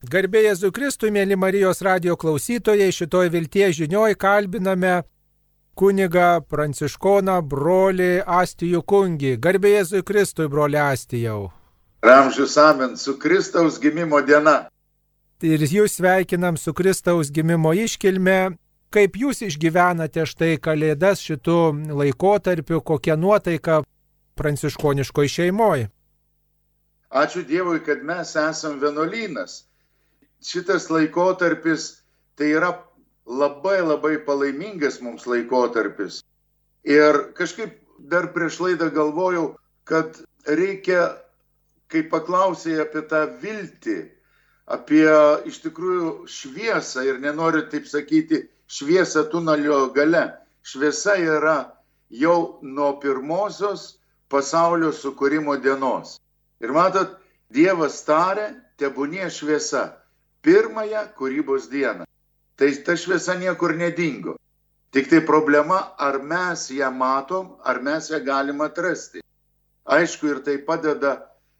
[0.00, 5.02] Garbė Jėzui Kristui, mėly Marijos radio klausytojai, šitoj vilties žinioj kalbiname
[5.76, 9.34] kuniga Pranciškoną brolį Astijų kungi.
[9.36, 11.52] Garbė Jėzui Kristui, brolį Astijau.
[12.00, 14.70] Ramžius Amen, su Kristaus gimimo diena.
[15.44, 18.56] Ir jūs sveikinam su Kristaus gimimo iškilme.
[18.88, 21.60] Kaip jūs išgyvenate štai kalėdas šitų
[21.92, 23.82] laikotarpių, kokia nuotaika
[24.40, 25.90] pranciškoniškoji šeimoje?
[27.12, 29.66] Ačiū Dievui, kad mes esam vienuolynas
[30.42, 32.02] šitas laikotarpis
[32.36, 32.72] tai yra
[33.26, 36.22] labai labai palaimingas mums laikotarpis.
[36.84, 40.16] Ir kažkaip dar prieš laidą galvojau, kad
[40.46, 41.16] reikia,
[41.90, 43.98] kai paklausai apie tą viltį,
[44.70, 45.06] apie
[45.50, 50.30] iš tikrųjų šviesą ir nenoriu taip sakyti šviesą tunelio gale.
[50.62, 51.58] Šviesa yra
[52.10, 53.96] jau nuo pirmosios
[54.30, 56.18] pasaulio sukūrimo dienos.
[56.60, 57.16] Ir matot,
[57.50, 60.00] Dievas tarė, tebūnie šviesa
[60.42, 62.06] pirmąją kūrybos dieną.
[62.56, 64.36] Tai ta šviesa niekur nedingo.
[64.90, 69.22] Tik tai problema, ar mes ją matom, ar mes ją galim atrasti.
[69.86, 71.12] Aišku, ir tai padeda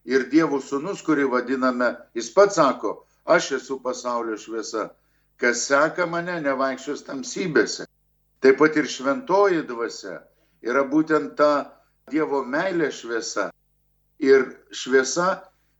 [0.04, 4.90] ir Dievo sūnus, kurį vadiname, jis pats sako, aš esu pasaulio šviesa.
[5.40, 7.86] Kas seka mane, nevaikščios tamsybėse.
[8.40, 10.18] Taip pat ir šventoji dvasia
[10.62, 11.52] yra būtent ta
[12.10, 13.50] Dievo meilė šviesa.
[14.20, 14.44] Ir
[14.74, 15.28] šviesa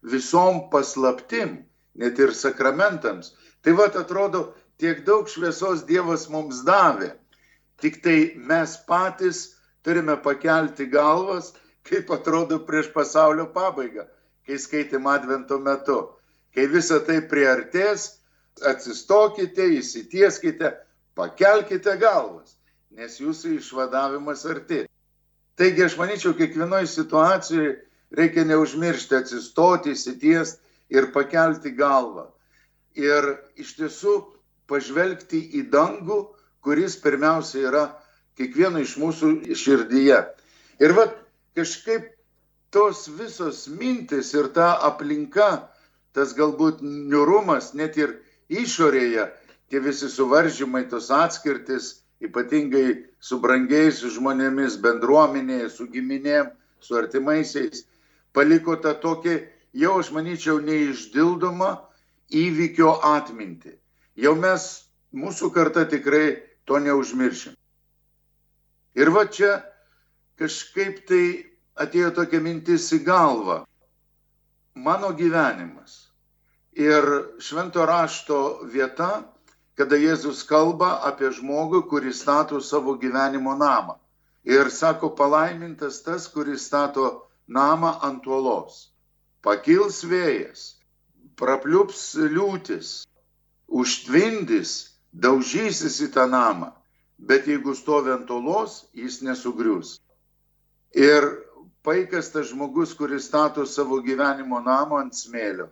[0.01, 1.59] visom paslaptim,
[1.95, 3.33] net ir sakramentams.
[3.61, 7.13] Tai vad atrodo, tiek daug šviesos Dievas mums davė.
[7.81, 9.41] Tik tai mes patys
[9.85, 11.51] turime pakelti galvas,
[11.87, 14.05] kaip atrodo prieš pasaulio pabaigą,
[14.45, 15.99] kai skaitėm advento metu.
[16.53, 18.21] Kai visa tai priartės,
[18.67, 20.73] atsistokite, įsitieskite,
[21.15, 22.57] pakelkite galvas,
[22.91, 24.83] nes jūsų išvadavimas arti.
[25.57, 27.77] Taigi aš manyčiau, kiekvienoje situacijoje
[28.17, 30.59] reikia neužmiršti atsistoti, įsitiesti
[30.91, 32.27] ir pakelti galvą.
[32.99, 34.15] Ir iš tiesų
[34.67, 36.19] pažvelgti į dangų,
[36.63, 37.83] kuris pirmiausia yra
[38.39, 40.19] kiekvieno iš mūsų širdyje.
[40.83, 41.07] Ir va
[41.57, 42.11] kažkaip
[42.71, 45.67] tos visos mintis ir ta aplinka,
[46.15, 48.17] tas galbūt niurumas, net ir
[48.51, 49.27] išorėje,
[49.71, 56.51] tie visi suvaržymai, tos atskirtis, ypatingai su brangiais žmonėmis, bendruomenėje, su giminėm,
[56.83, 57.85] su artimaisiais,
[58.35, 59.37] paliko tą tokį
[59.73, 61.71] jau aš manyčiau neišdildoma
[62.31, 63.73] įvykio atminti.
[64.19, 64.67] Jau mes,
[65.15, 67.55] mūsų karta tikrai to neužmiršim.
[68.99, 69.61] Ir va čia
[70.39, 71.25] kažkaip tai
[71.79, 73.61] atėjo tokia mintis į galvą.
[74.75, 76.11] Mano gyvenimas
[76.75, 77.07] ir
[77.39, 79.23] švento rašto vieta,
[79.79, 83.97] kada Jėzus kalba apie žmogų, kuris stato savo gyvenimo namą.
[84.43, 88.90] Ir sako, palaimintas tas, kuris stato namą ant uolos
[89.45, 90.65] pakils vėjas,
[91.39, 92.91] prapliups liūtis,
[93.67, 94.73] užtvindys,
[95.11, 96.71] daužysis į tą namą,
[97.17, 99.97] bet jeigu stovi ant olos, jis nesugrius.
[100.93, 101.27] Ir
[101.83, 105.69] paikas tas žmogus, kuris stato savo gyvenimo namą ant smėlio.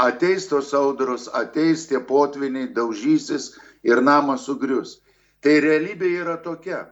[0.00, 3.52] Ateis tos audros, ateis tie potviniai, daužysis
[3.86, 4.98] ir namas sugrius.
[5.44, 6.88] Tai realybė yra tokia.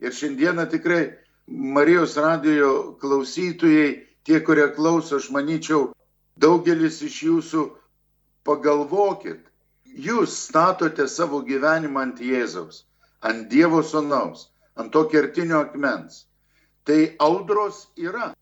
[0.00, 1.16] Ir šiandieną tikrai
[1.46, 5.92] Marijos radijo klausytojai tie, kurie klauso, aš manyčiau,
[6.36, 7.66] daugelis iš jūsų
[8.46, 9.40] pagalvokit,
[9.86, 12.84] jūs statote savo gyvenimą ant Jėzaus,
[13.22, 16.26] ant Dievo Sūnaus, ant to kertinio akmens.
[16.86, 18.32] Tai audros yra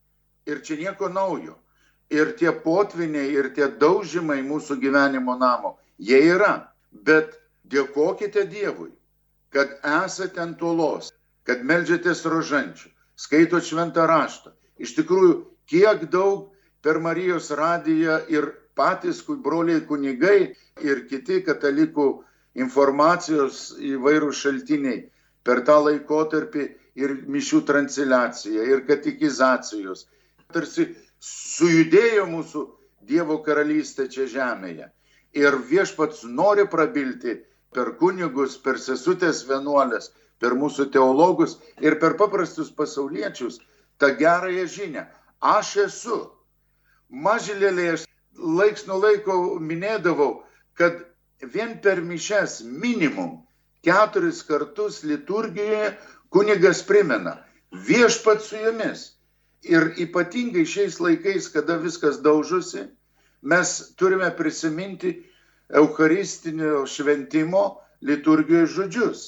[0.47, 1.56] ir čia nieko naujo.
[2.12, 6.69] Ir tie potviniai, ir tie daužymai mūsų gyvenimo namo, jie yra.
[6.93, 7.33] Bet
[7.72, 8.93] dėkokite Dievui,
[9.51, 11.09] kad esate ant uolos,
[11.49, 14.53] kad melžiatės rožančių, skaitot šventą raštą.
[14.78, 15.33] Iš tikrųjų,
[15.70, 16.50] kiek daug
[16.82, 22.08] per Marijos radiją ir patys broliai kunigai ir kiti katalikų
[22.64, 24.98] informacijos įvairių šaltiniai
[25.44, 26.64] per tą laikotarpį
[26.94, 30.06] ir mišių transliacija, ir katekizacijos.
[30.53, 32.64] Tarsi sujudėjo mūsų
[33.04, 34.86] Dievo karalystė čia žemėje.
[35.36, 37.34] Ir viešpats nori prabilti
[37.74, 40.09] per kunigus, per sesutės vienuolės,
[40.41, 43.59] per mūsų teologus ir per paprastus pasauliečius
[44.00, 45.04] tą gerąją žinę
[45.44, 46.18] aš esu.
[47.24, 50.42] Mažylėlė aš laiks nuo laiko minėdavau,
[50.74, 51.04] kad
[51.54, 53.42] vien per mišes minimum
[53.84, 55.92] keturis kartus liturgijoje
[56.32, 57.36] kunigas primena
[57.88, 59.10] viešpat su jumis.
[59.64, 62.88] Ir ypatingai šiais laikais, kada viskas daužosi,
[63.42, 65.14] mes turime prisiminti
[65.72, 69.22] Eucharistinio šventimo liturgijos žodžius.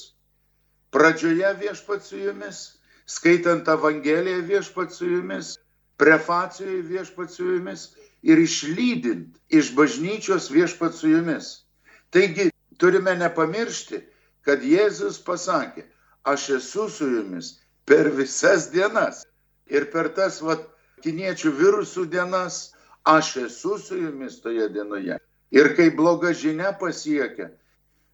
[0.93, 2.59] Pradžioje viešpat su jumis,
[3.05, 5.55] skaitant Evangeliją viešpat su jumis,
[5.97, 7.89] prefacijoje viešpat su jumis
[8.21, 11.65] ir išlydint iš bažnyčios viešpat su jumis.
[12.09, 14.01] Taigi turime nepamiršti,
[14.45, 15.83] kad Jėzus pasakė,
[16.23, 19.25] aš esu su jumis per visas dienas.
[19.67, 20.61] Ir per tas vat,
[21.03, 22.59] kiniečių virusų dienas
[23.03, 25.17] aš esu su jumis toje dienoje.
[25.51, 27.49] Ir kai bloga žinia pasiekia,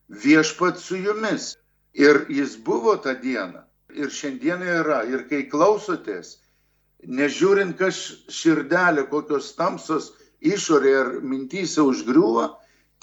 [0.09, 1.53] viešpat su jumis.
[1.93, 3.61] Ir jis buvo tą dieną.
[3.93, 5.03] Ir šiandieną yra.
[5.05, 6.39] Ir kai klausotės,
[7.07, 7.99] nežiūrint, kas
[8.31, 10.11] širdelė, kokios tamsos
[10.43, 12.49] išorė ar mintysė užgriuva,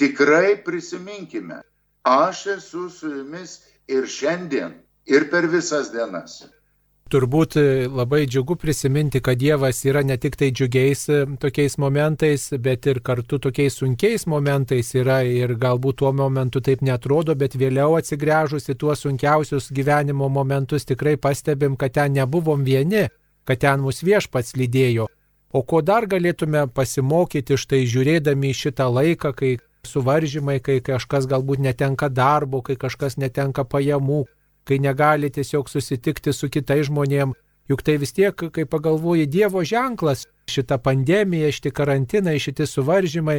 [0.00, 1.60] tikrai prisiminkime,
[2.04, 3.58] aš esu su jumis
[3.88, 6.42] ir šiandien, ir per visas dienas.
[7.10, 12.44] Turbūt e, labai džiugu prisiminti, kad Dievas yra ne tik tai džiugiais e, tokiais momentais,
[12.62, 17.96] bet ir kartu tokiais sunkiais momentais yra ir galbūt tuo momentu taip netrodo, bet vėliau
[17.98, 23.08] atsigręžus į tuos sunkiausius gyvenimo momentus tikrai pastebim, kad ten nebuvom vieni,
[23.50, 25.08] kad ten mus viešpats lydėjo.
[25.50, 29.56] O ko dar galėtume pasimokyti štai žiūrėdami šitą laiką, kai
[29.90, 34.20] suvaržymai, kai kažkas galbūt netenka darbo, kai kažkas netenka pajamų,
[34.62, 37.34] kai negali tiesiog susitikti su kitais žmonėmis.
[37.70, 43.36] Juk tai vis tiek, kai pagalvoji, Dievo ženklas, šita pandemija, šitie karantinai, šitie suvaržymai.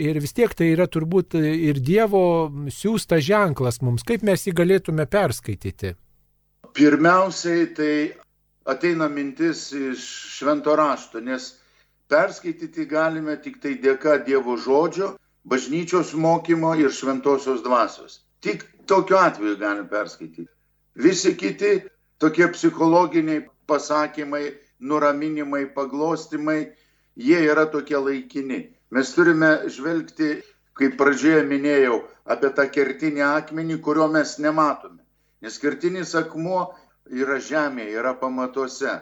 [0.00, 2.24] Ir vis tiek tai yra turbūt ir Dievo
[2.72, 4.04] siūstas ženklas mums.
[4.04, 5.94] Kaip mes jį galėtume perskaityti?
[6.76, 7.94] Pirmiausiai tai
[8.72, 10.04] ateina mintis iš
[10.36, 11.54] švento rašto, nes
[12.10, 15.14] perskaityti galime tik tai dėka Dievo žodžio,
[15.44, 18.20] bažnyčios mokymo ir šventosios dvasios.
[18.40, 20.48] Tik tokiu atveju galime perskaityti.
[20.94, 21.72] Visi kiti
[22.18, 26.72] tokie psichologiniai pasakymai, nuraminimai, paglostimai,
[27.16, 28.60] jie yra tokie laikini.
[28.90, 30.30] Mes turime žvelgti,
[30.74, 35.02] kaip pradžioje minėjau, apie tą kertinį akmenį, kurio mes nematome.
[35.40, 36.66] Nes kertinis akmuo
[37.08, 38.98] yra žemėje, yra pamatuose.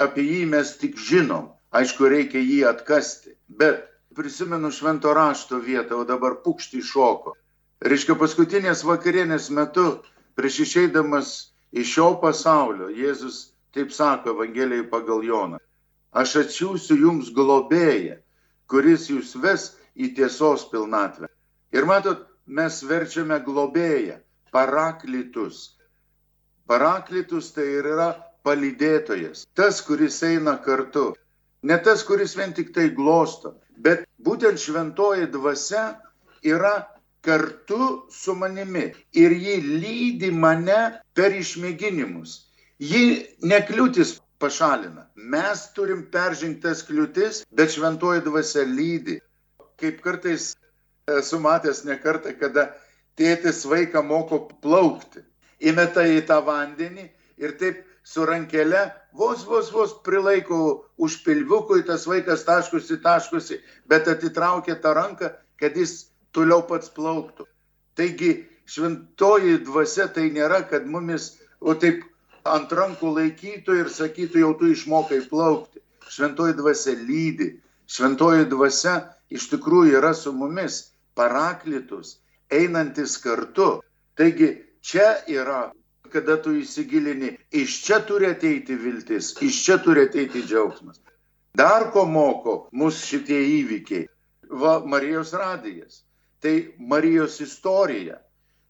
[0.00, 1.50] Apie jį mes tik žinom.
[1.70, 3.36] Aišku, reikia jį atkasti.
[3.48, 7.36] Bet prisimenu švento rašto vietą, o dabar pukšti šoko.
[7.80, 10.00] Reiškia, paskutinės vakarienės metu
[10.40, 11.30] Prieš išeidamas
[11.72, 15.58] iš šio pasaulio, Jėzus taip sako Evangelijai pagal Joną.
[16.16, 18.16] Aš atsiųsiu jums globėją,
[18.70, 21.28] kuris jūs ves į tiesos pilnatvę.
[21.76, 24.16] Ir matot, mes verčiame globėją,
[24.54, 25.76] paraklitus.
[26.70, 28.12] Paraklitus tai ir yra
[28.46, 31.10] palydėtojas, tas, kuris eina kartu.
[31.66, 35.82] Ne tas, kuris vien tik tai glosto, bet būtent šventoji dvasia
[36.46, 36.74] yra
[37.26, 40.80] kartu su manimi ir ji lydi mane
[41.14, 42.36] per išmėginimus.
[42.80, 43.02] Ji
[43.44, 45.04] nekliūtis pašalina.
[45.16, 49.18] Mes turim peržengtas kliūtis, bet šventoji dvasia lydi.
[49.80, 50.54] Kaip kartais
[51.18, 52.70] esu matęs ne kartą, kada
[53.20, 55.26] tėtis vaiką moko plaukti.
[55.60, 57.06] Įmeta į tą vandenį
[57.40, 60.60] ir taip su rankelė vos, vos, vos prilaiko
[60.98, 63.60] už pilviukų, tas vaikas taškusi, taškusi,
[63.90, 67.46] bet atitraukia tą ranką, kad jis toliau pats plauktų.
[67.98, 68.32] Taigi
[68.70, 72.06] šventoji dvasia tai nėra, kad mumis, o taip
[72.48, 75.82] ant rankų laikytų ir sakytų, jau tu išmokai plaukti.
[76.10, 77.52] Šventoji dvasia lydi.
[77.90, 78.94] Šventoji dvasia
[79.30, 82.18] iš tikrųjų yra su mumis, paraklitus,
[82.50, 83.80] einantis kartu.
[84.18, 85.70] Taigi čia yra,
[86.10, 91.00] kada tu įsigilini, iš čia turi ateiti viltis, iš čia turi ateiti džiaugsmas.
[91.54, 94.06] Dar ko moko mus šitie įvykiai?
[94.50, 96.02] Va, Marijos radijas
[96.40, 98.18] tai Marijos istorija.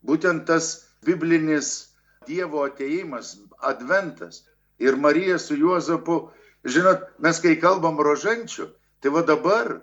[0.07, 0.71] Būtent tas
[1.07, 1.91] biblinis
[2.27, 4.45] Dievo ateimas, adventas
[4.79, 6.31] ir Marija su Juozapu.
[6.65, 8.67] Žinot, mes kai kalbam rožančių,
[9.01, 9.79] tai va dabar,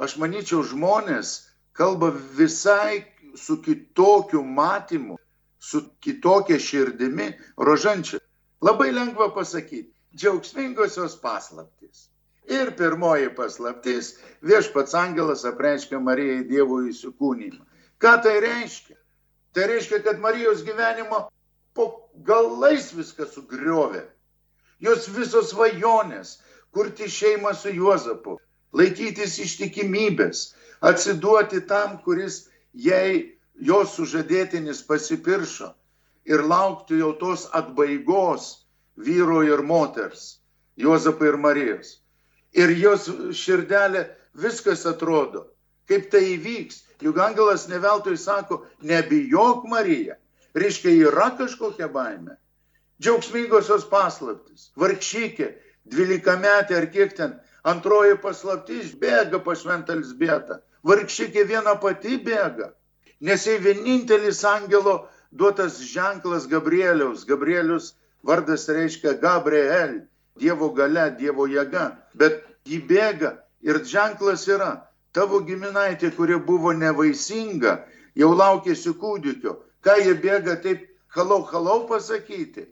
[0.00, 1.34] aš manyčiau, žmonės
[1.76, 2.08] kalba
[2.38, 3.04] visai
[3.36, 5.18] su kitokiu matymu,
[5.64, 7.30] su kitokia širdimi
[7.68, 8.20] rožančių.
[8.64, 12.08] Labai lengva pasakyti, džiaugsmingosios paslaptys.
[12.48, 14.14] Ir pirmoji paslaptis-
[14.48, 17.64] viešpats angelas apreiškia Marijai Dievo įsikūnymą.
[18.00, 18.96] Ką tai reiškia?
[19.54, 21.28] Tai reiškia, kad Marijos gyvenimo
[21.74, 24.04] po galais viską sugriovė.
[24.80, 26.38] Jos visos svajonės-
[26.74, 28.36] kurti šeimą su Juozapu,
[28.72, 35.72] laikytis ištikimybės, atsiduoti tam, kuris jai jos sužadėtinis pasipiršo
[36.24, 40.38] ir laukti jau tos atbaigos vyro ir moters,
[40.76, 41.98] Juozapo ir Marijos
[42.54, 44.06] ir jos širdelė
[44.38, 45.48] viskas atrodo.
[45.90, 46.82] Kaip tai įvyks?
[47.04, 50.16] Juk angelas neveltui sako, nebijok Marija.
[50.56, 52.38] Reiškia, yra kažkokia baime.
[53.02, 54.70] Džiaugsmingosios paslaptis.
[54.80, 55.50] Varkšykė,
[55.90, 57.34] dvylikametė ar kiek ten.
[57.66, 60.62] Antroji paslaptis bėga pašventalis bėta.
[60.86, 62.70] Varkšykė viena pati bėga.
[63.24, 64.96] Nes jai vienintelis angelo
[65.32, 67.24] duotas ženklas Gabrieliaus.
[67.30, 70.02] Gabrielius vardas reiškia Gabriel
[70.40, 71.86] Dievo gale, Dievo jėga,
[72.18, 74.72] bet ji bėga Ir ženklas yra,
[75.16, 77.78] tavo giminaitė, kuri buvo nevaisinga,
[78.20, 79.54] jau laukėsi kūdikio.
[79.84, 80.82] Ką jie bėga taip
[81.16, 82.66] halau halau pasakyti?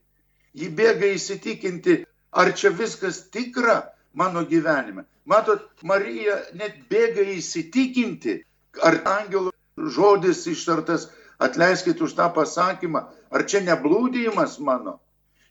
[0.53, 3.79] Ji bėga įsitikinti, ar čia viskas tikra
[4.13, 5.07] mano gyvenime.
[5.25, 8.43] Matot, Marija net bėga įsitikinti,
[8.85, 15.01] ar angelų žodis ištartas, atleiskit už tą pasakymą, ar čia neblūdėjimas mano.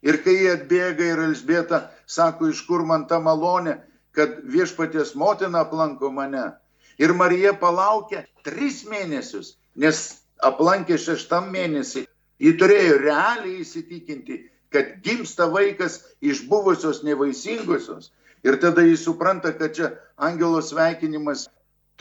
[0.02, 3.78] Ir kai jie atbėga ir Elsbieta sako, iš kur man ta malonė,
[4.16, 6.52] kad viešpaties motina aplanko mane.
[6.98, 10.02] Ir Marija palaukia tris mėnesius, nes
[10.42, 12.08] aplankė šeštam mėnesį.
[12.42, 14.40] Ji turėjo realiai įsitikinti,
[14.74, 18.10] kad gimsta vaikas iš buvusios nevaisingusios.
[18.42, 21.46] Ir tada jis supranta, kad čia angelo sveikinimas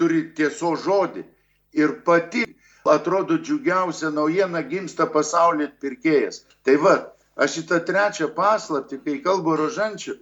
[0.01, 1.27] turi tieso žodį.
[1.77, 2.45] Ir pati
[2.85, 6.43] atrodo džiugiausia naujiena gimsta pasaulio pirkėjas.
[6.65, 6.97] Tai va,
[7.37, 10.17] aš į tą trečią paslapti, kai kalbu rožančių,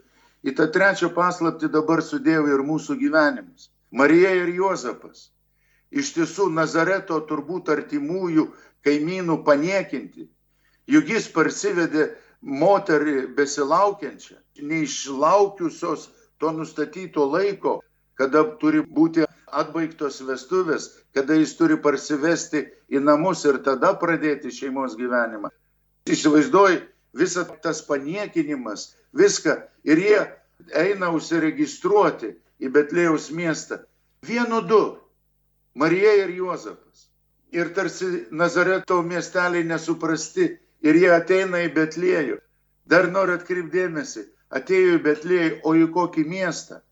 [0.44, 3.70] į tą trečią paslapti dabar sudėjau ir mūsų gyvenimus.
[3.90, 5.30] Marija ir Juozapas.
[5.90, 8.50] Iš tiesų, Nazareto turbūt artimųjų
[8.84, 10.28] kaimynų paniekinti.
[10.88, 12.10] Juk jis parsivedė
[12.42, 17.78] moterį besilaukiančią, neišlaukiusios to nustatyto laiko,
[18.18, 24.96] kada turi būti atbaigtos vestuvės, kada jis turi parsivesti į namus ir tada pradėti šeimos
[24.98, 25.50] gyvenimą.
[26.08, 26.80] Įsivaizduoji,
[27.14, 29.58] visas tas paniekinimas, viską.
[29.84, 30.20] Ir jie
[30.74, 33.82] eina užsiregistruoti į Betlėjaus miestą.
[34.26, 34.98] Vienu du-
[35.80, 37.06] Marija ir Juozapas.
[37.52, 42.40] Ir tarsi Nazareto miesteliai nesuprasti ir jie ateina į Betlėjų.
[42.88, 46.82] Dar noriu atkreipdėmėsi, atėjo į Betlėjų, o į kokį miestą?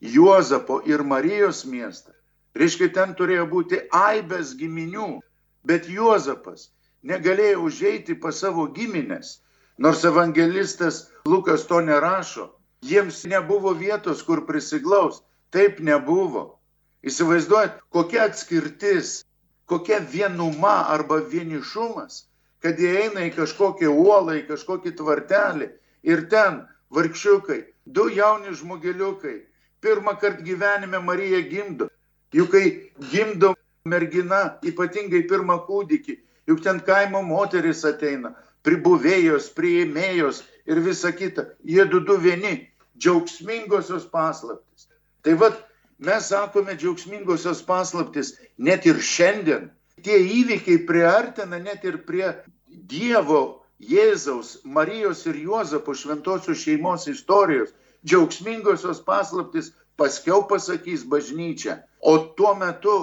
[0.00, 2.12] Juozapo ir Marijos miestą.
[2.54, 5.20] Reiškia, ten turėjo būti aibės giminių,
[5.66, 6.68] bet Juozapas
[7.02, 9.40] negalėjo užeiti pas savo giminės.
[9.78, 12.50] Nors evangelistas Lukas to nerašo,
[12.82, 15.22] jiems nebuvo vietos, kur prisiglaus.
[15.54, 16.58] Taip nebuvo.
[17.06, 19.24] Įsivaizduojat, kokia atskirtis,
[19.70, 22.24] kokia vienuma arba vienišumas,
[22.64, 25.68] kad jie eina į kažkokią uolą, į kažkokį tvartelį
[26.10, 26.62] ir ten
[26.94, 29.36] vargšiukai, du jauni žmogeliukai,
[29.84, 31.90] pirmą kartą gyvenime Marija gimdo.
[32.34, 32.66] Juk kai
[33.12, 33.52] gimdo
[33.84, 36.16] mergina, ypatingai pirmą kūdikį,
[36.48, 38.32] juk ten kaimo moteris ateina,
[38.64, 41.50] pribuvėjos, prieimėjos ir visa kita.
[41.62, 42.56] Jie du du vieni,
[42.98, 44.88] džiaugsmingosios paslaptis.
[45.22, 45.60] Tai vad,
[45.98, 49.68] mes sakome džiaugsmingosios paslaptis net ir šiandien.
[50.04, 52.32] Tie įvykiai priartina net ir prie
[52.66, 57.70] Dievo, Jėzaus, Marijos ir Juozapo šventosios šeimos istorijos.
[58.04, 61.82] Džiaugsmingosios paslaptis paskiau pasakys bažnyčia.
[62.00, 62.96] O tuo metu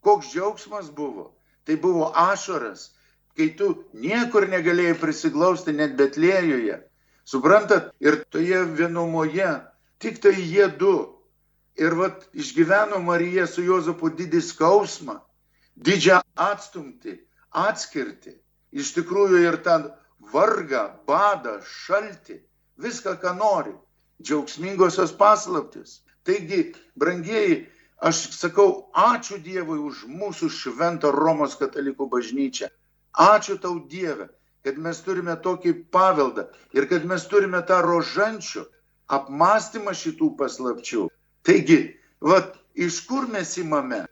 [0.00, 1.34] koks džiaugsmas buvo?
[1.64, 2.90] Tai buvo ašaras,
[3.36, 6.80] kai tu niekur negalėjai prisiglausti net Betlėjoje.
[7.28, 9.50] Suprantat, ir toje vienumoje
[10.00, 10.96] tik tai jie du.
[11.78, 15.20] Ir vat išgyveno Marija su Jozapu didį skausmą,
[15.76, 17.14] didžią atstumti,
[17.54, 18.32] atskirti.
[18.74, 19.76] Iš tikrųjų ir tą
[20.32, 22.40] vargą, badą, šaltį,
[22.82, 23.76] viską, ką nori.
[24.22, 26.00] Džiaugsmingosios paslaptis.
[26.26, 27.60] Taigi, brangieji,
[28.02, 32.68] aš sakau, ačiū Dievui už mūsų šventą Romos katalikų bažnyčią.
[33.18, 34.28] Ačiū tau Dieve,
[34.66, 38.66] kad mes turime tokį paveldą ir kad mes turime tą rožančių
[39.18, 41.06] apmąstymą šitų paslapčių.
[41.48, 41.78] Taigi,
[42.20, 44.04] vat, iš kur mes įmame?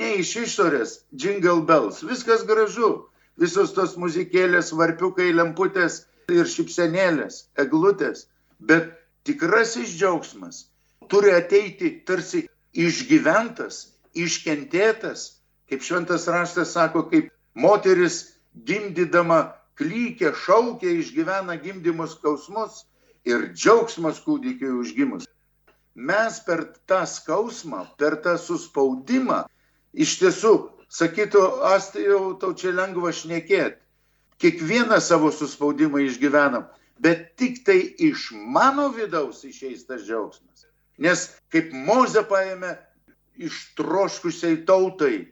[0.00, 2.90] Ne iš išorės, jingle bells, viskas gražu,
[3.38, 6.02] visos tos muzikėlės, varpiukai, lemputės
[6.32, 8.26] ir šipsenėlės, eglutės,
[8.58, 8.92] bet
[9.26, 10.66] tikrasis džiaugsmas
[11.08, 15.26] turi ateiti tarsi išgyventas, iškentėtas,
[15.68, 22.84] kaip šventas raštas sako, kaip moteris gimdydama klykia, šaukia, išgyvena gimdymus skausmus
[23.28, 25.28] ir džiaugsmas kūdikiai užgimus.
[25.94, 29.42] Mes per tą skausmą, per tą suspaudimą,
[29.92, 30.54] iš tiesų,
[30.88, 33.76] sakytų, Astai jau tau čia lengva šnekėti,
[34.40, 36.64] kiekvieną savo suspaudimą išgyvenam,
[36.98, 40.66] bet tik tai iš mano vidaus išeis tas džiaugsmas.
[40.98, 42.76] Nes kaip Moze paėmė
[43.40, 45.28] ištroškusiai tautai,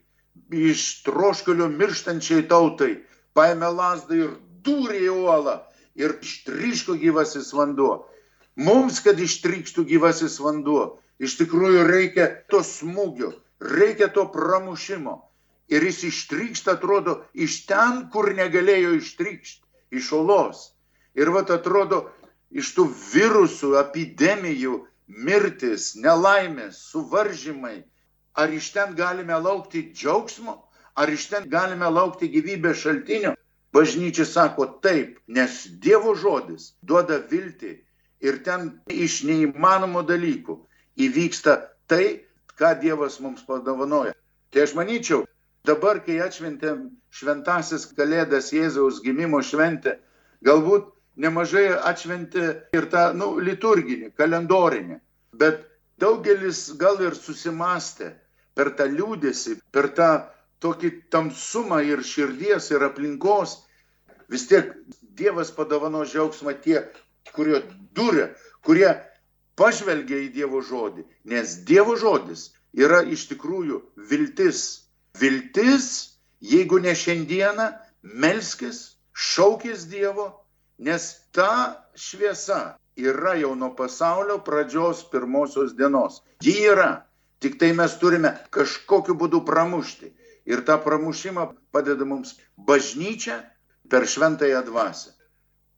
[0.50, 2.94] iš troškulio mirštančiai tautai,
[3.36, 4.30] paėmė lasdą ir
[4.64, 5.60] dūrė į uolą
[6.00, 8.06] ir ištryško gyvasis vanduo.
[8.56, 15.20] Mums, kad ištrykštų gyvasis vanduo, iš tikrųjų reikia to smūgio, reikia to pramušimo.
[15.70, 19.62] Ir jis ištrykšta, atrodo, iš ten, kur negalėjo ištrykšti,
[20.00, 20.72] iš olos.
[21.18, 22.04] Ir vat atrodo,
[22.50, 27.80] iš tų virusų, epidemijų, mirtis, nelaimės, suvaržymai,
[28.34, 30.56] ar iš ten galime laukti džiaugsmo?
[30.94, 33.34] Ar iš ten galime laukti gyvybės šaltinio?
[33.72, 37.76] Bažnyčia sako taip, nes Dievo žodis duoda viltį
[38.26, 40.56] ir ten iš neįmanomų dalykų
[41.06, 41.54] įvyksta
[41.86, 42.26] tai,
[42.58, 44.16] ką Dievas mums padovanoja.
[44.50, 45.22] Tai aš manyčiau,
[45.64, 50.00] dabar, kai atšventėm šventasis Kalėdas Jėzaus gimimo šventę,
[50.44, 50.90] galbūt
[51.20, 52.46] nemažai atšventė
[52.76, 54.98] ir tą nu, liturginį, kalendorinį,
[55.40, 55.62] bet
[56.00, 58.14] daugelis gal ir susimastė
[58.56, 60.10] per tą liūdėsi, per tą
[60.64, 63.60] tokį tamsumą ir širdies ir aplinkos.
[64.30, 64.72] Vis tiek
[65.20, 66.80] Dievas padovano džiaugsmą tie,
[67.34, 67.60] kurie
[67.96, 68.30] duria,
[68.64, 68.88] kurie
[69.60, 74.86] pažvelgia į Dievo žodį, nes Dievo žodis yra iš tikrųjų viltis.
[75.20, 75.88] Viltis,
[76.40, 77.66] jeigu ne šiandieną,
[78.02, 80.30] melskis, šaukis Dievo,
[80.80, 81.04] nes
[81.36, 81.52] ta
[81.94, 86.22] šviesa yra jau nuo pasaulio pradžios pirmosios dienos.
[86.40, 87.04] Ji yra,
[87.40, 90.12] tik tai mes turime kažkokiu būdu pramušti.
[90.48, 93.42] Ir tą pramušimą padeda mums bažnyčia
[93.92, 95.12] per šventąją dvasę.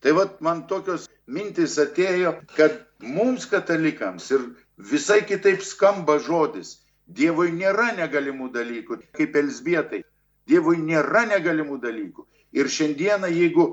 [0.03, 4.47] Tai vad man tokios mintis atėjo, kad mums katalikams ir
[4.79, 6.79] visai kitaip skamba žodis.
[7.07, 10.03] Dievui nėra negalimų dalykų, kaip Elsbietai.
[10.49, 12.27] Dievui nėra negalimų dalykų.
[12.53, 13.67] Ir šiandieną, jeigu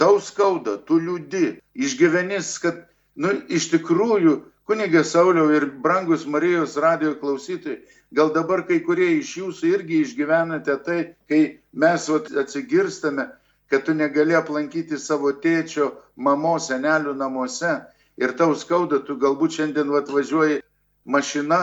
[0.00, 2.84] tau skauda, tu liūdi, išgyvenis, kad,
[3.16, 4.36] nu, iš tikrųjų,
[4.66, 7.80] kunigė Sauliau ir brangus Marijos radio klausytojai,
[8.12, 11.00] gal dabar kai kurie iš jūsų irgi išgyvenate tai,
[11.30, 11.40] kai
[11.72, 13.28] mes vat, atsigirstame,
[13.70, 17.72] kad tu negali aplankyti savo tėčio, mamos, senelių namuose
[18.16, 20.62] ir tau skauda, tu galbūt šiandien atvažiuoji
[21.04, 21.62] mašina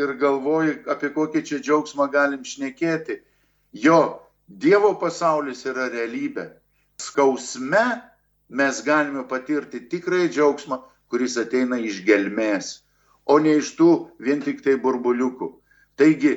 [0.00, 3.20] ir galvoji, apie kokį čia džiaugsmą galim šnekėti.
[3.72, 6.50] Jo, Dievo pasaulis yra realybė.
[7.02, 7.84] Skausme
[8.48, 12.80] mes galime patirti tikrai džiaugsmą, kuris ateina iš gelmės,
[13.26, 13.90] o ne iš tų
[14.26, 15.48] vien tik tai burbuliukų.
[15.98, 16.34] Taigi,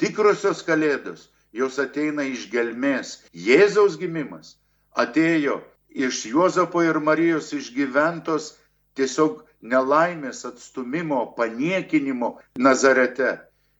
[0.00, 3.16] tikrosios kalėdos, jos ateina iš gelmės.
[3.32, 4.56] Jėzaus gimimas
[4.94, 5.60] atėjo
[6.06, 8.52] iš Juozapo ir Marijos išgyventos
[8.96, 13.32] tiesiog nelaimės atstumimo, paniekinimo Nazarete.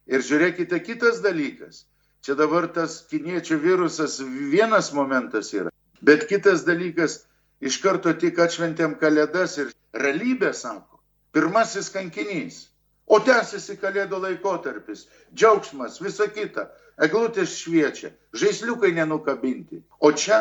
[0.07, 1.85] Ir žiūrėkite, kitas dalykas.
[2.25, 4.19] Čia dabar tas kiniečių virusas
[4.53, 5.71] vienas momentas yra.
[6.01, 7.25] Bet kitas dalykas,
[7.61, 11.01] iš karto tik atšventėm kalėdas ir realybė sako,
[11.33, 12.67] pirmasis kankinys.
[13.07, 16.67] O tęsiasi kalėdų laikotarpis, džiaugsmas, visa kita,
[16.99, 19.79] eglutės šviečia, žaisliukai nenukabinti.
[20.03, 20.41] O čia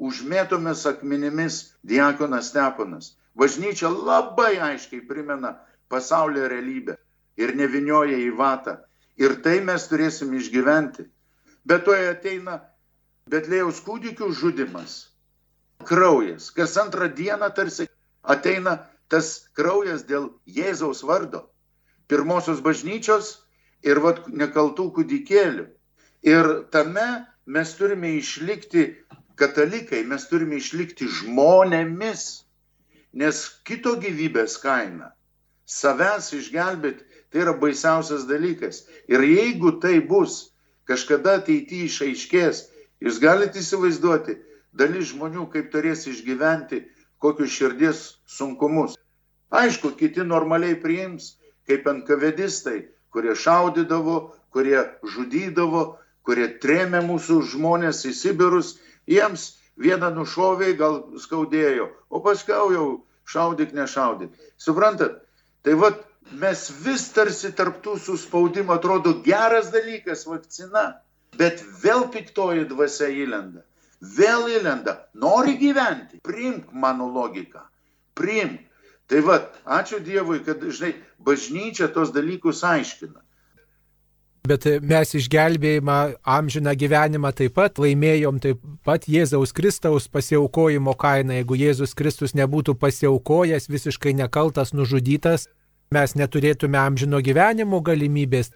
[0.00, 3.12] užmėtomis akmenimis diakonas Steponas.
[3.38, 5.54] Bažnyčia labai aiškiai primena
[5.88, 6.96] pasaulio realybę
[7.38, 8.80] ir nevinioja į vatą.
[9.20, 11.06] Ir tai mes turėsim išgyventi.
[11.64, 12.58] Bet to ateina
[13.30, 14.96] Betlėjaus kūdikių žudimas.
[15.86, 16.50] Kraujas.
[16.50, 17.86] Kas antrą dieną tarsi
[18.22, 18.76] ateina
[19.10, 21.44] tas kraujas dėl Jėzaus vardo,
[22.10, 23.30] pirmosios bažnyčios
[23.86, 25.66] ir vat, nekaltų kūdikėlių.
[26.26, 27.08] Ir tame
[27.46, 28.84] mes turime išlikti
[29.40, 32.26] katalikai, mes turime išlikti žmonėmis,
[33.16, 35.10] nes kito gyvybės kaina,
[35.64, 38.84] savęs išgelbėti, tai yra baisiausias dalykas.
[39.08, 40.52] Ir jeigu tai bus,
[40.90, 42.62] kažkada ateityje išaiškės,
[43.04, 44.38] jūs galite įsivaizduoti,
[44.72, 46.84] dalis žmonių kaip turės išgyventi
[47.20, 48.96] kokius širdies sunkumus.
[49.50, 51.34] Aišku, kiti normaliai priims,
[51.68, 54.18] kaip enkavėdistai, kurie šaudydavo,
[54.54, 54.84] kurie
[55.14, 55.82] žudydavo,
[56.26, 58.76] kurie trėmė mūsų žmonės į Sibirus,
[59.10, 62.86] jiems vieną nušovė, gal skaudėjo, o paskui jau
[63.30, 64.32] šaudyk, nešaudyk.
[64.60, 65.20] Suprantat?
[65.64, 65.98] Tai vad
[66.40, 71.00] mes vis tarsi tarptų suspaudimų atrodo geras dalykas vakcina,
[71.38, 73.64] bet vėl piktoji dvasia įlenda
[74.00, 77.62] vėl įlenda, nori gyventi, priimk mano logiką,
[78.16, 78.66] priimk.
[79.10, 83.18] Tai vad, ačiū Dievui, kad, žinai, bažnyčia tos dalykus aiškina.
[84.46, 91.34] Bet mes išgelbėjimą, amžiną gyvenimą taip pat laimėjom taip pat Jėzaus Kristaus pasiaukojimo kainą.
[91.40, 95.48] Jeigu Jėzus Kristus nebūtų pasiaukojęs, visiškai nekaltas, nužudytas,
[95.90, 98.54] mes neturėtume amžino gyvenimo galimybės.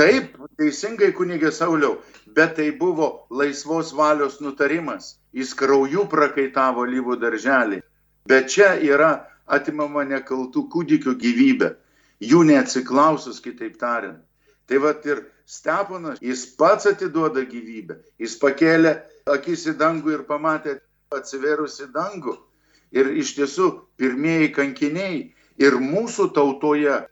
[0.00, 1.98] Taip, teisingai kunigė Sauliau,
[2.36, 5.18] bet tai buvo laisvos valios nutarimas.
[5.36, 7.82] Jis krauju prakaitavo lyvų darželį.
[8.24, 9.10] Bet čia yra
[9.44, 11.68] atimama nekaltų kūdikių gyvybė,
[12.30, 14.24] jų neatsiklausus, kitaip tariant.
[14.70, 17.98] Tai vad ir Steponas, jis pats atiduoda gyvybę.
[18.22, 18.96] Jis pakėlė
[19.36, 20.78] akis į dangų ir pamatė
[21.12, 22.38] atsiverusi dangų.
[22.96, 23.68] Ir iš tiesų
[24.00, 25.16] pirmieji kankiniai
[25.60, 27.02] ir mūsų tautoje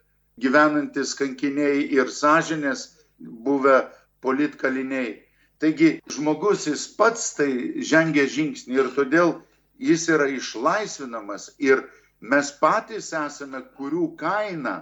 [0.43, 2.85] gyvenantis kankiniai ir sąžinės
[3.19, 3.81] buvę
[4.25, 5.17] politkaliniai.
[5.59, 7.51] Taigi žmogus jis pats tai
[7.83, 9.35] žengia žingsnį ir todėl
[9.79, 11.83] jis yra išlaisvinamas ir
[12.21, 14.77] mes patys esame, kurių kaina,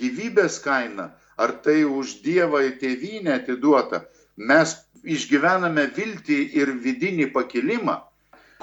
[0.00, 4.04] gyvybės kaina, ar tai už Dievą į tėvynę atiduota,
[4.36, 7.98] mes išgyvename viltį ir vidinį pakilimą.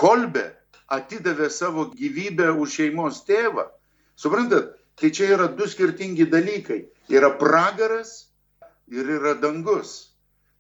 [0.01, 0.47] Kolbė
[0.91, 3.67] atidavė savo gyvybę už šeimos tėvą.
[4.17, 6.81] Suprantat, Tai čia yra du skirtingi dalykai.
[7.09, 8.31] Yra pragaras
[8.91, 10.11] ir yra dangus.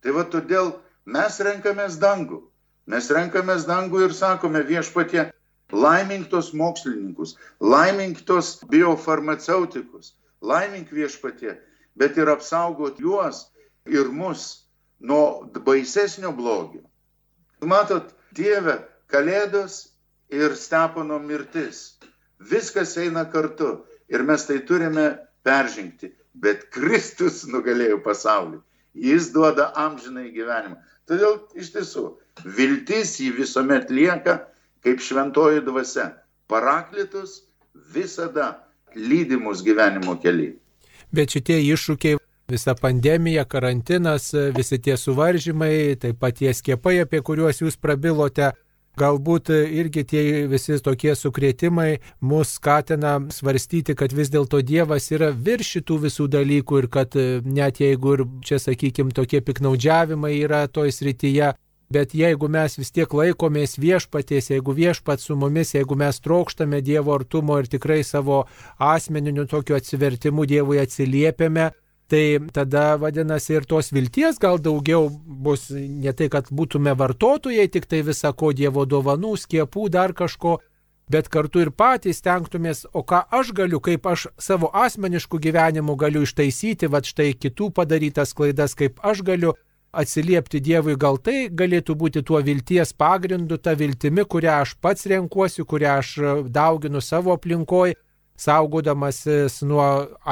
[0.01, 0.73] Tai va todėl
[1.05, 2.41] mes renkamės dangų.
[2.89, 5.29] Mes renkamės dangų ir sakome viešpatie,
[5.71, 11.59] laimink mokslininkus, laimink tos biofarmaceutikus, laimink viešpatie,
[11.95, 13.51] bet ir apsaugot juos
[13.85, 14.65] ir mus
[14.99, 16.81] nuo baisesnio blogio.
[17.61, 19.91] Matot, Dieve, Kalėdos
[20.29, 21.99] ir Stepono mirtis.
[22.39, 25.07] Viskas eina kartu ir mes tai turime
[25.47, 26.11] peržengti.
[26.33, 28.61] Bet Kristus nugalėjo pasaulį.
[28.95, 30.77] Jis duoda amžinai gyvenimą.
[31.07, 32.05] Todėl iš tiesų
[32.57, 34.37] viltis jį visuomet lieka
[34.83, 36.11] kaip šventoji dvasia.
[36.51, 37.41] Paraklitus
[37.93, 40.55] visada lydimus gyvenimo keliai.
[41.11, 42.19] Bet šitie iššūkiai
[42.51, 48.51] visa pandemija, karantinas, visi tie suvaržymai, taip pat tie skiepai, apie kuriuos jūs prabilote,
[48.99, 55.77] Galbūt irgi tie visi tokie sukrėtimai mus skatina svarstyti, kad vis dėlto Dievas yra virš
[55.77, 57.15] šitų visų dalykų ir kad
[57.47, 61.53] net jeigu ir čia, sakykime, tokie piknaudžiavimai yra toj srityje,
[61.91, 67.15] bet jeigu mes vis tiek laikomės viešpaties, jeigu viešpat su mumis, jeigu mes trokštame Dievo
[67.15, 68.43] artumo ir tikrai savo
[68.79, 71.71] asmeniniu tokiu atsivertimu Dievui atsiliepiame,
[72.11, 75.07] tai tada vadinasi ir tos vilties gal daugiau
[75.45, 80.57] bus ne tai, kad būtume vartotojai, tik tai visako Dievo dovanų, skiepų, dar kažko,
[81.11, 86.25] bet kartu ir patys tenktumės, o ką aš galiu, kaip aš savo asmeniškų gyvenimų galiu
[86.27, 89.55] ištaisyti, va štai kitų padarytas klaidas, kaip aš galiu
[89.91, 95.63] atsiliepti Dievui, gal tai galėtų būti tuo vilties pagrindu, ta viltimi, kurią aš pats renkuosi,
[95.63, 96.15] kurią aš
[96.47, 97.95] dauginu savo aplinkoje
[98.39, 99.87] saugodamasis nuo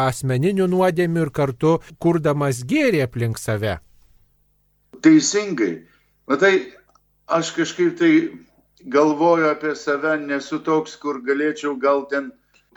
[0.05, 3.77] asmeninių nuodėmių ir kartu kurdamas gėrį aplink save.
[5.03, 5.85] Teisingai.
[6.29, 6.53] Matai,
[7.27, 8.13] aš kažkaip tai
[8.85, 12.31] galvoju apie save, nesu toks, kur galėčiau gal ten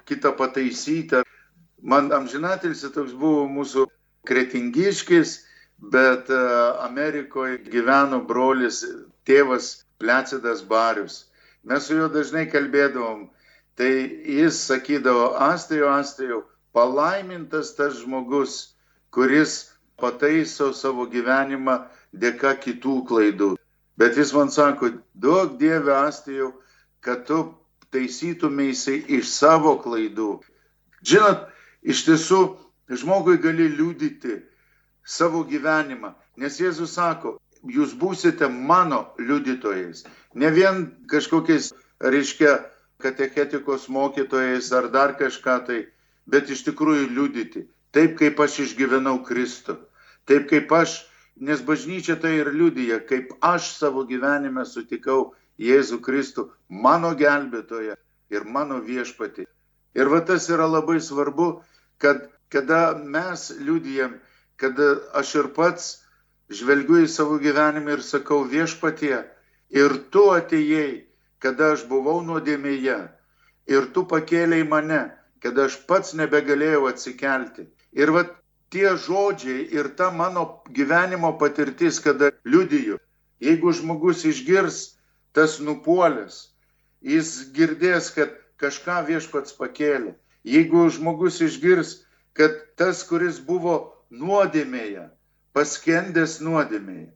[0.08, 1.22] kitą pataisyti.
[1.82, 3.88] Man amžinatilsi toks buvo mūsų
[4.28, 5.38] kretingiškis,
[5.92, 6.38] bet e,
[6.86, 8.84] Amerikoje gyveno brolis,
[9.26, 11.24] tėvas Plecidas Barius.
[11.66, 13.28] Mes su juo dažnai kalbėdavom,
[13.76, 18.74] tai jis sakydavo, Astijau, Astijau, palaimintas tas žmogus,
[19.10, 21.78] kuris pataiso savo gyvenimą
[22.12, 23.50] dėka kitų klaidų.
[23.96, 26.52] Bet jis man sako, duok Dieve Astijau,
[27.00, 27.42] kad tu
[27.92, 30.40] taisytumėsi iš savo klaidų.
[31.04, 31.46] Žinot,
[31.82, 32.40] iš tiesų
[32.88, 34.40] žmogui gali liūdyti
[35.04, 40.04] savo gyvenimą, nes Jėzus sako, jūs būsite mano liudytojais.
[40.34, 42.58] Ne vien kažkokiais, reiškia,
[43.02, 45.80] katechetikos mokytojais ar dar kažką tai,
[46.26, 47.66] bet iš tikrųjų liudyti.
[47.92, 49.76] Taip kaip aš išgyvenau Kristų.
[50.26, 51.02] Taip kaip aš,
[51.36, 57.98] nes bažnyčia tai ir liudyja, kaip aš savo gyvenime sutikau Jėzų Kristų, mano gelbėtoje
[58.32, 59.44] ir mano viešpatį.
[59.98, 61.60] Ir va tas yra labai svarbu,
[62.00, 64.14] kad kada mes liudijam,
[64.56, 64.78] kad
[65.12, 65.84] aš ir pats
[66.52, 69.22] žvelgiu į savo gyvenimą ir sakau viešpatie,
[69.72, 71.04] ir tu atėjai
[71.42, 72.98] kada aš buvau nuodėmėje
[73.70, 75.02] ir tu pakėliai mane,
[75.42, 77.66] kada aš pats nebegalėjau atsikelti.
[77.92, 78.24] Ir va
[78.72, 82.98] tie žodžiai ir ta mano gyvenimo patirtis, kada liudiju,
[83.42, 84.78] jeigu žmogus išgirs
[85.36, 86.54] tas nupuolės,
[87.02, 90.14] jis girdės, kad kažką viešpats pakėlė.
[90.46, 92.02] Jeigu žmogus išgirs,
[92.34, 93.74] kad tas, kuris buvo
[94.10, 95.08] nuodėmėje,
[95.54, 97.10] paskendęs nuodėmėje,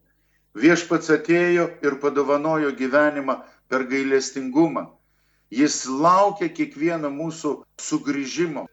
[0.56, 4.86] viešpats atėjo ir padovanojo gyvenimą per gailestingumą.
[5.50, 8.66] Jis laukia kiekvieno mūsų sugrįžimo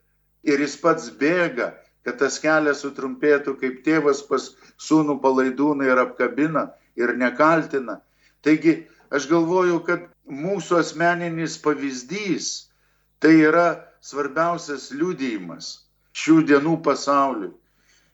[0.43, 4.49] ir jis pats bėga, kad tas kelias sutrumpėtų, kaip tėvas pas
[4.81, 7.99] sūnų palaidūną ir apkabina ir nekaltina.
[8.43, 12.49] Taigi aš galvoju, kad mūsų asmeninis pavyzdys
[13.23, 13.67] tai yra
[14.03, 15.69] svarbiausias liūdėjimas
[16.17, 17.53] šių dienų pasauliui.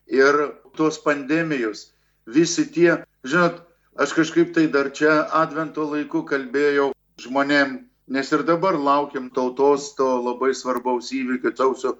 [0.10, 0.38] Ir
[0.78, 1.90] tos pandemijos,
[2.26, 3.62] visi tie, žinot,
[4.00, 6.86] Aš kažkaip tai dar čia advento laiku kalbėjau
[7.20, 7.74] žmonėm,
[8.16, 11.92] nes ir dabar laukiam tautos to labai svarbaus įvykio sausio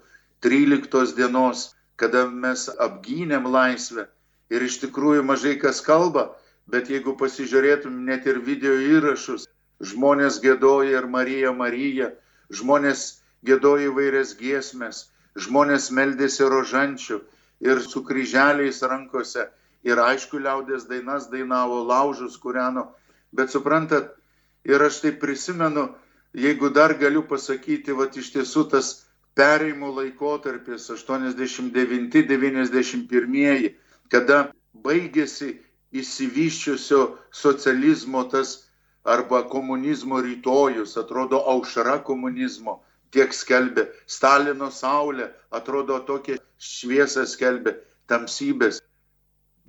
[0.48, 1.66] 13 dienos,
[2.00, 4.08] kada mes apgynėm laisvę.
[4.48, 6.26] Ir iš tikrųjų mažai kas kalba,
[6.72, 9.50] bet jeigu pasižiūrėtum net ir video įrašus,
[9.92, 12.14] žmonės gėdoja ir Marija Marija,
[12.62, 13.06] žmonės
[13.44, 17.20] gėdoja įvairias giesmės, žmonės meldėsi rožančių
[17.68, 19.50] ir su kryželiais rankose
[19.84, 22.88] ir aišku, liaudės dainas dainavo, laužus kūreno,
[23.32, 24.16] bet suprantat,
[24.66, 25.96] ir aš tai prisimenu,
[26.34, 29.06] jeigu dar galiu pasakyti, va iš tiesų tas
[29.40, 33.74] pereimų laikotarpis 89-91,
[34.12, 35.60] kada baigėsi
[35.96, 38.70] įsivyščiusio socializmo tas
[39.04, 47.74] arba komunizmo rytojus, atrodo aušra komunizmo, tiek skelbė, Stalino saulė atrodo tokia šviesa skelbė,
[48.12, 48.82] tamsybės.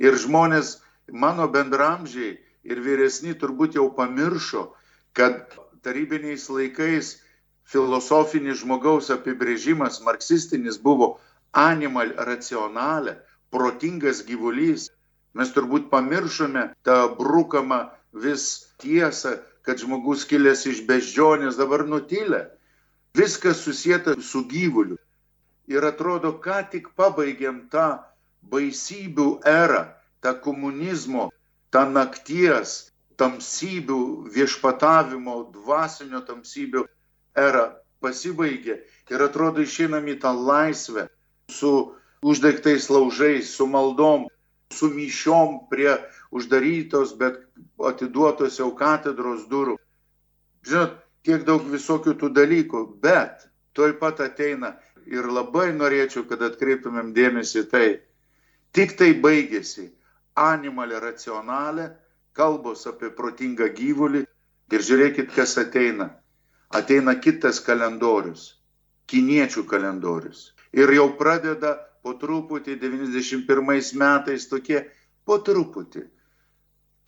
[0.00, 0.78] Ir žmonės,
[1.12, 4.70] mano bendramžiai ir vyresni turbūt jau pamiršo,
[5.12, 7.18] kad tarybiniais laikais
[7.70, 11.18] filosofinis žmogaus apibrėžimas marksistinis buvo
[11.52, 13.18] animal racionalė,
[13.52, 14.88] protingas gyvulys.
[15.34, 17.84] Mes turbūt pamiršome tą brukamą
[18.24, 22.48] vis tiesą, kad žmogus kilęs iš beždžionės dabar nutylė.
[23.14, 24.98] Viskas susijęta su gyvuliu.
[25.70, 28.00] Ir atrodo, ką tik pabaigėm tą
[28.42, 29.84] baisybių erą,
[30.20, 31.28] tą komunizmo,
[31.70, 34.00] tą nakties, tamsybių
[34.34, 36.86] viešpatavimo, dvasinio tamsybių
[37.36, 37.66] erą
[38.00, 38.80] pasibaigė
[39.12, 41.08] ir atrodo išeinam į tą laisvę
[41.52, 41.72] su
[42.22, 44.26] uždegtais laužais, su maldom,
[44.72, 45.96] su myšiom prie
[46.30, 47.40] uždarytos, bet
[47.90, 49.76] atiduotos jau katedros durų.
[50.68, 54.76] Žinot, tiek daug visokių tų dalykų, bet toj pat ateina
[55.06, 57.88] ir labai norėčiau, kad atkreiptumėm dėmesį tai.
[58.76, 59.88] Tik tai baigėsi
[60.38, 61.90] animalė racionalė,
[62.38, 64.22] kalbos apie protingą gyvulį
[64.76, 66.10] ir žiūrėkit, kas ateina.
[66.70, 68.44] Ateina kitas kalendorius,
[69.10, 70.52] kiniečių kalendorius.
[70.72, 74.84] Ir jau pradeda po truputį 91 metais tokie
[75.26, 76.04] po truputį.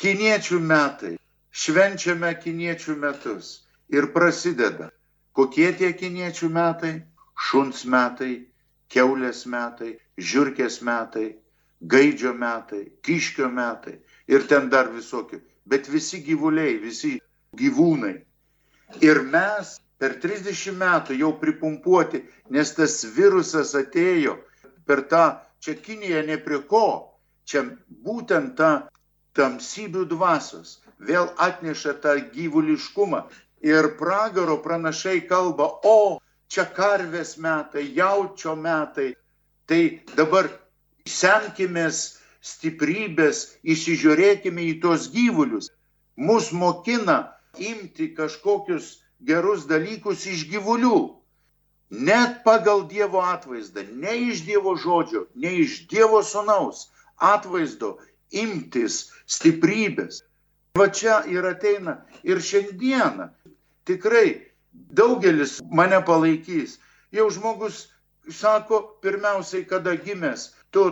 [0.02, 1.14] Kiniečių metai.
[1.52, 3.52] Švenčiame kiniečių metus.
[3.92, 4.90] Ir prasideda.
[5.32, 6.94] Kokie tie kiniečių metai?
[7.38, 8.48] Šuns metai,
[8.92, 11.26] keulės metai, žiūrkės metai,
[11.82, 13.98] gaidžio metai, kiškio metai
[14.30, 15.40] ir ten dar visokių.
[15.66, 17.16] Bet visi gyvuliai, visi
[17.58, 18.14] gyvūnai.
[19.02, 24.36] Ir mes per 30 metų jau pripumpuoti, nes tas virusas atėjo
[24.86, 25.26] per tą,
[25.62, 26.86] čia Kinija ne prie ko,
[27.46, 28.72] čia būtent ta
[29.38, 33.22] tamsybių dvasios vėl atneša tą gyvuliškumą.
[33.62, 36.18] Ir pragaro pranašai kalba, o
[36.50, 39.12] čia karvės metai, jaučio metai.
[39.70, 39.82] Tai
[40.18, 40.50] dabar
[41.08, 45.70] semkimės stiprybės, įsižiūrėkime į tuos gyvulius.
[46.16, 47.18] Mus mokina
[47.58, 50.98] imti kažkokius gerus dalykus iš gyvulių.
[51.92, 56.88] Net pagal Dievo atvaizdą, ne iš Dievo žodžio, ne iš Dievo sunaus
[57.20, 57.98] atvaizdo
[58.32, 60.22] imtis stiprybės.
[60.78, 63.28] Va čia ir ateina ir šiandieną.
[63.84, 66.78] Tikrai daugelis mane palaikys.
[67.12, 67.90] Jau žmogus
[68.30, 70.84] sako, pirmiausiai, kada gimęs, tu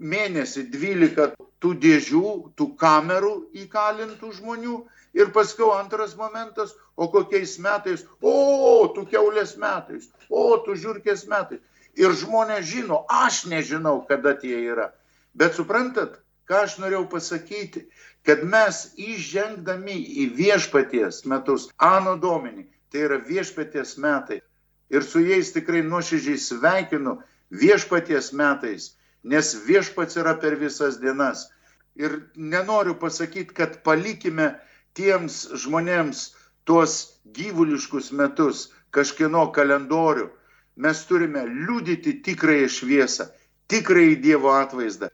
[0.00, 4.76] mėnesį 12 tų dėžių, tų kamerų įkalintų žmonių
[5.16, 11.62] ir paskui antras momentas, o kokiais metais, o, tu keulės metais, o, tu žiūrkės metais.
[11.96, 14.90] Ir žmonės žino, aš nežinau, kada tie yra.
[15.32, 16.18] Bet suprantat,
[16.48, 17.86] ką aš norėjau pasakyti,
[18.26, 24.42] kad mes įžengdami į viešpaties metus, Ano Dominį, tai yra viešpaties metai,
[24.92, 27.16] ir su jais tikrai nuoširdžiai sveikinu
[27.50, 28.92] viešpaties metais,
[29.26, 31.48] nes viešpats yra per visas dienas.
[31.98, 34.52] Ir nenoriu pasakyti, kad palikime
[34.96, 36.26] tiems žmonėms
[36.68, 36.96] tuos
[37.36, 40.28] gyvuliškus metus, kažkieno kalendorių.
[40.76, 43.26] Mes turime liudyti tikrąją šviesą,
[43.72, 45.08] tikrąjį Dievo atvaizdą.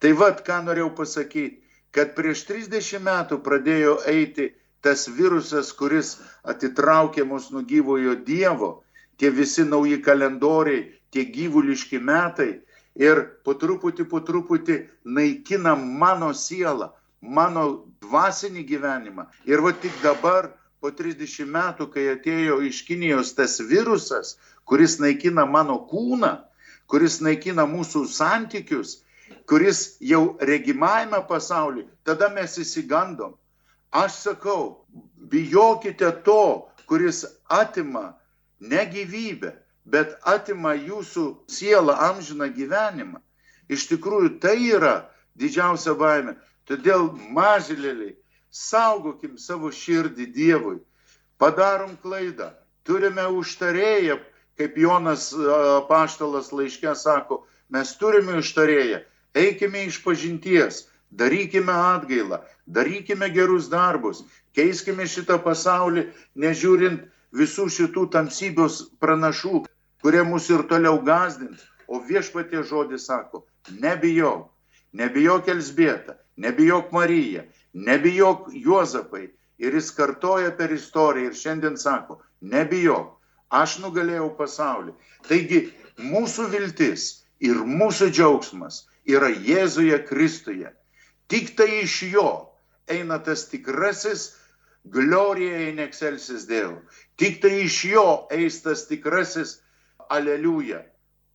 [0.00, 1.60] Tai vad, ką norėjau pasakyti,
[1.94, 4.48] kad prieš 30 metų pradėjo eiti
[4.82, 6.16] tas virusas, kuris
[6.48, 8.72] atitraukė mus nuo gyvojo Dievo,
[9.20, 12.50] tie visi nauji kalendoriai, tie gyvuliški metai
[12.98, 19.28] ir po truputį, po truputį naikina mano sielą, mano dvasinį gyvenimą.
[19.48, 20.50] Ir va tik dabar,
[20.82, 26.32] po 30 metų, kai atėjo iš Kinijos tas virusas, kuris naikina mano kūną,
[26.90, 28.98] kuris naikina mūsų santykius,
[29.46, 33.36] kuris jau regimajame pasaulyje, tada mes įsigandom.
[33.92, 34.82] Aš sakau,
[35.30, 38.16] bijokite to, kuris atima
[38.60, 43.20] ne gyvybę, bet atima jūsų sielą amžiną gyvenimą.
[43.68, 46.36] Iš tikrųjų, tai yra didžiausia baime.
[46.68, 48.14] Todėl mažylėliai,
[48.50, 50.78] saugokim savo širdį Dievui.
[51.38, 52.52] Padarom klaidą.
[52.86, 54.18] Turime užtarėję,
[54.58, 55.30] kaip Jonas
[55.88, 59.02] paštalas laiške sako, mes turime užtarėję.
[59.34, 64.22] Eikime iš pažinties, darykime atgailą, darykime gerus darbus,
[64.54, 69.64] keiskime šitą pasaulį, nežiūrint visų šitų tamsybės pranašų,
[70.02, 71.62] kurie mus ir toliau gazdins.
[71.86, 73.44] O viešpatie žodis sako,
[73.80, 74.48] nebijok,
[74.92, 79.30] nebijok Elsbieta, nebijok Marija, nebijok Juozapai.
[79.58, 83.12] Ir jis kartoja per istoriją ir šiandien sako, nebijok,
[83.50, 84.94] aš nugalėjau pasaulį.
[85.28, 85.60] Taigi
[86.00, 87.04] mūsų viltis
[87.44, 90.72] ir mūsų džiaugsmas yra Jėzuje Kristuje.
[91.28, 92.28] Tik tai iš jo
[92.90, 94.32] eina tas tikrasis
[94.84, 96.80] Glorija in excelsis Dievo.
[97.16, 99.60] Tik tai iš jo eis tas tikrasis
[100.16, 100.82] aleliuja.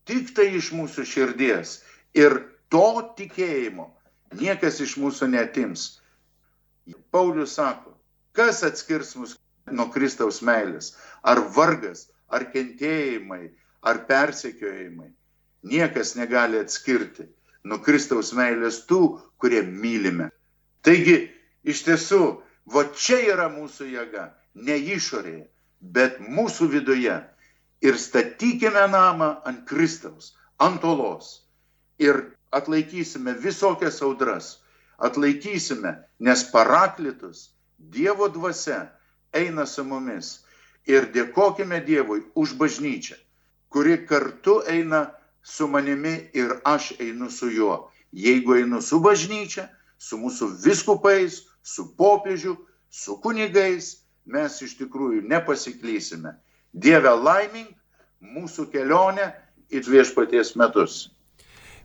[0.08, 1.80] Tik tai iš mūsų širdies.
[2.16, 2.40] Ir
[2.72, 2.88] to
[3.18, 3.90] tikėjimo
[4.36, 6.00] niekas iš mūsų netims.
[7.12, 7.96] Paulius sako,
[8.36, 9.36] kas atskirs mus
[9.72, 10.94] nuo Kristaus meilės?
[11.24, 13.52] Ar vargas, ar kentėjimai,
[13.84, 15.12] ar persekiojimai?
[15.68, 17.28] Niekas negali atskirti
[17.68, 20.30] nuo Kristaus meilės tų, kurie mylime.
[20.86, 21.28] Taigi,
[21.68, 22.22] iš tiesų,
[22.72, 25.48] va čia yra mūsų jėga, ne išorėje,
[25.82, 27.18] bet mūsų viduje.
[27.82, 31.44] Ir statykime namą ant Kristaus, ant olos.
[32.00, 34.58] Ir atlaikysime visokias audras,
[34.98, 38.90] atlaikysime, nes paraklitus Dievo dvasia
[39.34, 40.40] eina su mumis.
[40.88, 43.18] Ir dėkojime Dievui už bažnyčią,
[43.70, 45.12] kuri kartu eina
[45.44, 47.92] su manimi ir aš einu su juo.
[48.12, 49.68] Jeigu einu su bažnyčia,
[50.00, 52.56] su mūsų viskupais, su popiežiu,
[52.90, 56.34] su kunigais, mes iš tikrųjų nepasiklysime.
[56.78, 57.74] Dieve laimink
[58.22, 59.32] mūsų kelionę
[59.74, 61.08] į viešpaties metus.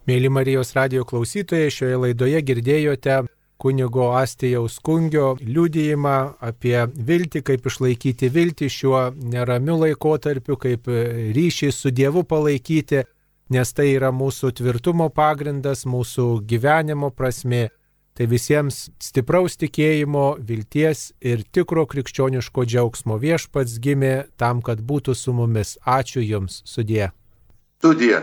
[0.09, 3.22] Mėly Marijos radio klausytojai, šioje laidoje girdėjote
[3.62, 11.94] kunigo Astijaus kungio liudijimą apie viltį, kaip išlaikyti viltį šiuo neramiu laikotarpiu, kaip ryšį su
[11.94, 13.05] Dievu palaikyti
[13.52, 17.68] nes tai yra mūsų tvirtumo pagrindas, mūsų gyvenimo prasme.
[18.22, 25.35] Tai visiems stipraus tikėjimo, vilties ir tikro krikščioniško džiaugsmo viešpats gimė tam, kad būtų su
[25.35, 25.72] mumis.
[25.82, 27.08] Ačiū Jums, sudie.
[27.82, 28.20] Sudie.